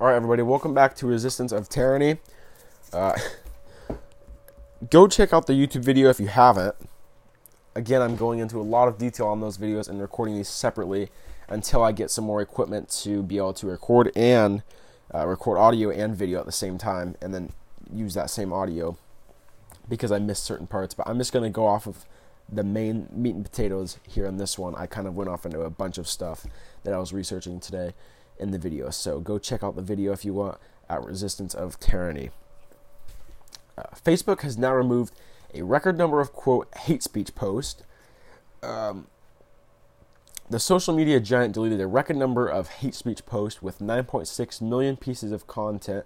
All 0.00 0.06
right, 0.06 0.16
everybody, 0.16 0.40
welcome 0.40 0.72
back 0.72 0.94
to 0.96 1.06
Resistance 1.06 1.52
of 1.52 1.68
Tyranny. 1.68 2.16
Uh, 2.90 3.18
go 4.90 5.06
check 5.06 5.34
out 5.34 5.46
the 5.46 5.52
YouTube 5.52 5.84
video 5.84 6.08
if 6.08 6.18
you 6.18 6.28
haven't. 6.28 6.74
Again, 7.74 8.00
I'm 8.00 8.16
going 8.16 8.38
into 8.38 8.58
a 8.58 8.62
lot 8.62 8.88
of 8.88 8.96
detail 8.96 9.26
on 9.26 9.42
those 9.42 9.58
videos 9.58 9.90
and 9.90 10.00
recording 10.00 10.36
these 10.36 10.48
separately 10.48 11.10
until 11.50 11.84
I 11.84 11.92
get 11.92 12.10
some 12.10 12.24
more 12.24 12.40
equipment 12.40 12.88
to 13.02 13.22
be 13.22 13.36
able 13.36 13.52
to 13.52 13.66
record 13.66 14.10
and 14.16 14.62
uh, 15.14 15.26
record 15.26 15.58
audio 15.58 15.90
and 15.90 16.16
video 16.16 16.40
at 16.40 16.46
the 16.46 16.52
same 16.52 16.78
time, 16.78 17.14
and 17.20 17.34
then 17.34 17.52
use 17.92 18.14
that 18.14 18.30
same 18.30 18.54
audio 18.54 18.96
because 19.86 20.10
I 20.10 20.18
missed 20.18 20.44
certain 20.44 20.66
parts. 20.66 20.94
But 20.94 21.08
I'm 21.10 21.18
just 21.18 21.30
going 21.30 21.44
to 21.44 21.54
go 21.54 21.66
off 21.66 21.86
of 21.86 22.06
the 22.50 22.64
main 22.64 23.06
meat 23.12 23.34
and 23.34 23.44
potatoes 23.44 23.98
here 24.08 24.26
on 24.26 24.38
this 24.38 24.58
one. 24.58 24.74
I 24.76 24.86
kind 24.86 25.06
of 25.06 25.14
went 25.14 25.28
off 25.28 25.44
into 25.44 25.60
a 25.60 25.68
bunch 25.68 25.98
of 25.98 26.08
stuff 26.08 26.46
that 26.84 26.94
I 26.94 26.98
was 26.98 27.12
researching 27.12 27.60
today 27.60 27.92
in 28.40 28.50
the 28.50 28.58
video. 28.58 28.90
So 28.90 29.20
go 29.20 29.38
check 29.38 29.62
out 29.62 29.76
the 29.76 29.82
video 29.82 30.12
if 30.12 30.24
you 30.24 30.34
want 30.34 30.58
at 30.88 31.04
Resistance 31.04 31.54
of 31.54 31.78
Tyranny. 31.78 32.30
Uh, 33.78 33.82
Facebook 34.04 34.40
has 34.40 34.58
now 34.58 34.74
removed 34.74 35.14
a 35.54 35.62
record 35.62 35.96
number 35.96 36.20
of 36.20 36.32
quote 36.32 36.68
hate 36.76 37.02
speech 37.02 37.34
posts. 37.34 37.82
Um, 38.62 39.06
the 40.48 40.58
social 40.58 40.94
media 40.94 41.20
giant 41.20 41.54
deleted 41.54 41.80
a 41.80 41.86
record 41.86 42.16
number 42.16 42.48
of 42.48 42.68
hate 42.68 42.94
speech 42.94 43.24
posts 43.24 43.62
with 43.62 43.78
9.6 43.78 44.60
million 44.60 44.96
pieces 44.96 45.30
of 45.30 45.46
content 45.46 46.04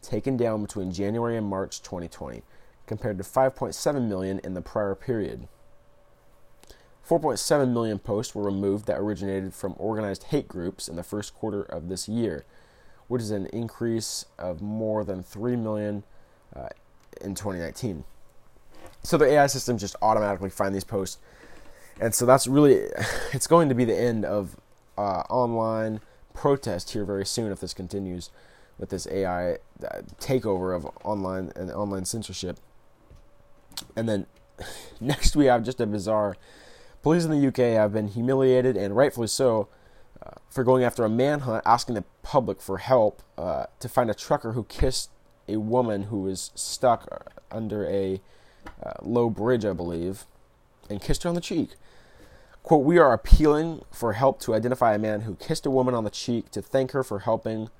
taken 0.00 0.36
down 0.36 0.62
between 0.62 0.92
January 0.92 1.36
and 1.36 1.46
March 1.46 1.82
2020, 1.82 2.42
compared 2.86 3.18
to 3.18 3.24
5.7 3.24 4.08
million 4.08 4.38
in 4.44 4.54
the 4.54 4.62
prior 4.62 4.94
period. 4.94 5.48
4.7 7.10 7.72
million 7.72 7.98
posts 7.98 8.36
were 8.36 8.44
removed 8.44 8.86
that 8.86 8.96
originated 8.96 9.52
from 9.52 9.74
organized 9.78 10.24
hate 10.24 10.46
groups 10.46 10.86
in 10.86 10.94
the 10.94 11.02
first 11.02 11.34
quarter 11.34 11.62
of 11.62 11.88
this 11.88 12.08
year, 12.08 12.44
which 13.08 13.20
is 13.20 13.32
an 13.32 13.46
increase 13.46 14.26
of 14.38 14.62
more 14.62 15.02
than 15.02 15.20
3 15.20 15.56
million 15.56 16.04
uh, 16.54 16.68
in 17.20 17.34
2019. 17.34 18.04
So 19.02 19.16
the 19.16 19.24
AI 19.24 19.48
system 19.48 19.76
just 19.76 19.96
automatically 20.00 20.50
find 20.50 20.72
these 20.72 20.84
posts, 20.84 21.18
and 22.00 22.14
so 22.14 22.24
that's 22.26 22.46
really 22.46 22.74
it's 23.32 23.48
going 23.48 23.68
to 23.68 23.74
be 23.74 23.84
the 23.84 23.98
end 23.98 24.24
of 24.24 24.54
uh, 24.96 25.24
online 25.28 26.00
protest 26.32 26.90
here 26.90 27.04
very 27.04 27.26
soon 27.26 27.50
if 27.50 27.58
this 27.58 27.74
continues 27.74 28.30
with 28.78 28.90
this 28.90 29.08
AI 29.08 29.54
uh, 29.54 29.56
takeover 30.20 30.76
of 30.76 30.86
online 31.02 31.50
and 31.56 31.72
online 31.72 32.04
censorship. 32.04 32.58
And 33.96 34.08
then 34.08 34.26
next 35.00 35.34
we 35.34 35.46
have 35.46 35.64
just 35.64 35.80
a 35.80 35.86
bizarre 35.86 36.36
Police 37.02 37.24
in 37.24 37.30
the 37.30 37.48
UK 37.48 37.74
have 37.76 37.92
been 37.92 38.08
humiliated, 38.08 38.76
and 38.76 38.94
rightfully 38.94 39.26
so, 39.26 39.68
uh, 40.22 40.32
for 40.50 40.64
going 40.64 40.84
after 40.84 41.04
a 41.04 41.08
manhunt 41.08 41.62
asking 41.64 41.94
the 41.94 42.04
public 42.22 42.60
for 42.60 42.78
help 42.78 43.22
uh, 43.38 43.66
to 43.78 43.88
find 43.88 44.10
a 44.10 44.14
trucker 44.14 44.52
who 44.52 44.64
kissed 44.64 45.10
a 45.48 45.56
woman 45.56 46.04
who 46.04 46.22
was 46.22 46.50
stuck 46.54 47.08
uh, 47.10 47.16
under 47.50 47.86
a 47.86 48.20
uh, 48.82 48.92
low 49.00 49.30
bridge, 49.30 49.64
I 49.64 49.72
believe, 49.72 50.26
and 50.90 51.00
kissed 51.00 51.22
her 51.22 51.28
on 51.30 51.34
the 51.34 51.40
cheek. 51.40 51.70
Quote, 52.62 52.84
we 52.84 52.98
are 52.98 53.14
appealing 53.14 53.82
for 53.90 54.12
help 54.12 54.38
to 54.42 54.54
identify 54.54 54.94
a 54.94 54.98
man 54.98 55.22
who 55.22 55.36
kissed 55.36 55.64
a 55.64 55.70
woman 55.70 55.94
on 55.94 56.04
the 56.04 56.10
cheek 56.10 56.50
to 56.50 56.60
thank 56.60 56.90
her 56.92 57.02
for 57.02 57.20
helping. 57.20 57.70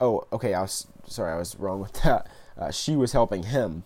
Oh, 0.00 0.26
okay, 0.32 0.54
I 0.54 0.62
was 0.62 0.86
sorry, 1.06 1.32
I 1.32 1.36
was 1.36 1.54
wrong 1.56 1.80
with 1.80 1.92
that. 2.02 2.26
Uh, 2.56 2.70
she 2.70 2.96
was 2.96 3.12
helping 3.12 3.44
him 3.44 3.84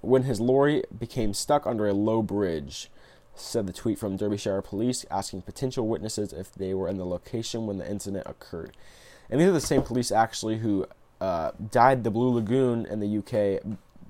when 0.00 0.22
his 0.22 0.40
lorry 0.40 0.84
became 0.96 1.34
stuck 1.34 1.66
under 1.66 1.86
a 1.86 1.92
low 1.92 2.22
bridge 2.22 2.90
said 3.38 3.66
the 3.66 3.72
tweet 3.72 3.98
from 3.98 4.16
Derbyshire 4.16 4.62
Police 4.62 5.04
asking 5.10 5.42
potential 5.42 5.86
witnesses 5.86 6.32
if 6.32 6.52
they 6.52 6.74
were 6.74 6.88
in 6.88 6.96
the 6.96 7.06
location 7.06 7.66
when 7.66 7.78
the 7.78 7.90
incident 7.90 8.26
occurred. 8.26 8.76
And 9.30 9.40
these 9.40 9.48
are 9.48 9.52
the 9.52 9.60
same 9.60 9.82
police 9.82 10.10
actually 10.10 10.58
who 10.58 10.86
uh, 11.20 11.52
dyed 11.70 12.04
the 12.04 12.10
Blue 12.10 12.30
Lagoon 12.30 12.86
in 12.86 13.00
the 13.00 13.18
UK 13.18 13.62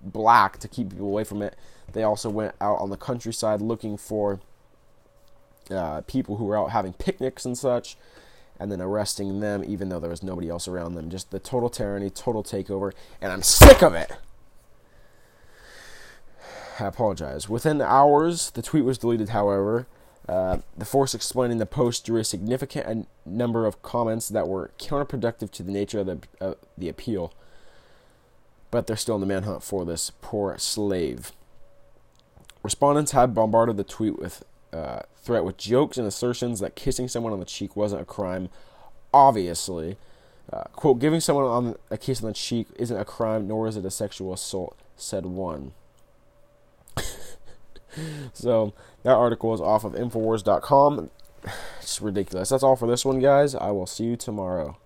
black 0.02 0.58
to 0.58 0.68
keep 0.68 0.90
people 0.90 1.06
away 1.06 1.24
from 1.24 1.42
it. 1.42 1.56
They 1.92 2.02
also 2.02 2.28
went 2.30 2.54
out 2.60 2.78
on 2.78 2.90
the 2.90 2.96
countryside 2.96 3.60
looking 3.60 3.96
for 3.96 4.40
uh, 5.70 6.02
people 6.02 6.36
who 6.36 6.44
were 6.44 6.58
out 6.58 6.70
having 6.70 6.92
picnics 6.92 7.44
and 7.44 7.56
such, 7.56 7.96
and 8.58 8.70
then 8.70 8.80
arresting 8.80 9.40
them 9.40 9.64
even 9.66 9.88
though 9.88 10.00
there 10.00 10.10
was 10.10 10.22
nobody 10.22 10.48
else 10.48 10.68
around 10.68 10.94
them. 10.94 11.10
Just 11.10 11.30
the 11.30 11.38
total 11.38 11.68
tyranny, 11.68 12.10
total 12.10 12.42
takeover, 12.42 12.92
and 13.20 13.32
I'm 13.32 13.42
sick 13.42 13.82
of 13.82 13.94
it. 13.94 14.12
I 16.78 16.86
apologize. 16.86 17.48
Within 17.48 17.80
hours, 17.80 18.50
the 18.50 18.62
tweet 18.62 18.84
was 18.84 18.98
deleted, 18.98 19.30
however. 19.30 19.86
Uh, 20.28 20.58
the 20.76 20.84
force 20.84 21.14
explaining 21.14 21.58
the 21.58 21.66
post 21.66 22.04
drew 22.04 22.18
a 22.18 22.24
significant 22.24 23.08
number 23.24 23.64
of 23.64 23.80
comments 23.82 24.28
that 24.28 24.48
were 24.48 24.72
counterproductive 24.78 25.50
to 25.52 25.62
the 25.62 25.70
nature 25.70 26.00
of 26.00 26.06
the, 26.06 26.18
uh, 26.40 26.54
the 26.76 26.88
appeal. 26.88 27.32
But 28.70 28.86
they're 28.86 28.96
still 28.96 29.14
in 29.14 29.20
the 29.20 29.26
manhunt 29.26 29.62
for 29.62 29.84
this 29.84 30.10
poor 30.20 30.58
slave. 30.58 31.32
Respondents 32.64 33.12
had 33.12 33.34
bombarded 33.34 33.76
the 33.76 33.84
tweet 33.84 34.18
with 34.18 34.44
uh, 34.72 35.02
threat 35.16 35.44
with 35.44 35.56
jokes 35.56 35.96
and 35.96 36.06
assertions 36.06 36.58
that 36.58 36.74
kissing 36.74 37.06
someone 37.06 37.32
on 37.32 37.38
the 37.38 37.46
cheek 37.46 37.76
wasn't 37.76 38.02
a 38.02 38.04
crime. 38.04 38.48
Obviously, 39.14 39.96
uh, 40.52 40.64
quote, 40.72 40.98
giving 40.98 41.20
someone 41.20 41.44
on 41.44 41.76
a 41.90 41.96
kiss 41.96 42.20
on 42.20 42.28
the 42.28 42.34
cheek 42.34 42.66
isn't 42.76 42.96
a 42.96 43.04
crime, 43.04 43.46
nor 43.46 43.68
is 43.68 43.76
it 43.76 43.84
a 43.84 43.90
sexual 43.90 44.32
assault, 44.32 44.76
said 44.96 45.24
one 45.24 45.72
so 48.32 48.72
that 49.02 49.14
article 49.14 49.54
is 49.54 49.60
off 49.60 49.84
of 49.84 49.92
Infowars.com. 49.92 51.10
It's 51.80 52.00
ridiculous. 52.02 52.48
That's 52.48 52.64
all 52.64 52.74
for 52.74 52.88
this 52.88 53.04
one, 53.04 53.20
guys. 53.20 53.54
I 53.54 53.70
will 53.70 53.86
see 53.86 54.02
you 54.02 54.16
tomorrow. 54.16 54.76